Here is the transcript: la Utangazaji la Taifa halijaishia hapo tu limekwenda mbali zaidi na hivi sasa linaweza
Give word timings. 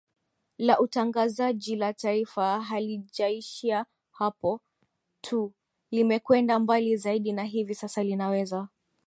la 0.57 0.79
Utangazaji 0.81 1.75
la 1.75 1.93
Taifa 1.93 2.61
halijaishia 2.61 3.85
hapo 4.11 4.61
tu 5.21 5.53
limekwenda 5.91 6.59
mbali 6.59 6.97
zaidi 6.97 7.31
na 7.33 7.43
hivi 7.43 7.75
sasa 7.75 8.03
linaweza 8.03 8.67